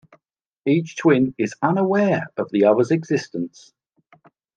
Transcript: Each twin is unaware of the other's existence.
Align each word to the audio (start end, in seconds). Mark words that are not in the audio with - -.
Each 0.65 0.97
twin 0.97 1.35
is 1.37 1.53
unaware 1.61 2.25
of 2.35 2.49
the 2.49 2.65
other's 2.65 2.89
existence. 2.89 3.71